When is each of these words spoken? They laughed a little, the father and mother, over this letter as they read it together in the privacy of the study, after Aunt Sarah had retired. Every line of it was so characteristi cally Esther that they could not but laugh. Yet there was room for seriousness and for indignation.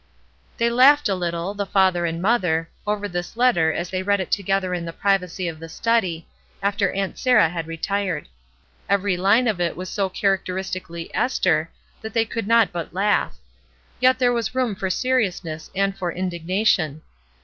They 0.57 0.71
laughed 0.71 1.07
a 1.09 1.13
little, 1.13 1.53
the 1.53 1.63
father 1.67 2.07
and 2.07 2.19
mother, 2.23 2.71
over 2.87 3.07
this 3.07 3.37
letter 3.37 3.71
as 3.71 3.91
they 3.91 4.01
read 4.01 4.19
it 4.19 4.31
together 4.31 4.73
in 4.73 4.83
the 4.83 4.91
privacy 4.91 5.47
of 5.47 5.59
the 5.59 5.69
study, 5.69 6.27
after 6.59 6.91
Aunt 6.91 7.19
Sarah 7.19 7.49
had 7.49 7.67
retired. 7.67 8.27
Every 8.89 9.15
line 9.15 9.47
of 9.47 9.61
it 9.61 9.77
was 9.77 9.89
so 9.91 10.09
characteristi 10.09 10.83
cally 10.83 11.11
Esther 11.13 11.69
that 12.01 12.15
they 12.15 12.25
could 12.25 12.47
not 12.47 12.71
but 12.71 12.95
laugh. 12.95 13.37
Yet 13.99 14.17
there 14.17 14.33
was 14.33 14.55
room 14.55 14.73
for 14.73 14.89
seriousness 14.89 15.69
and 15.75 15.95
for 15.95 16.11
indignation. 16.11 17.03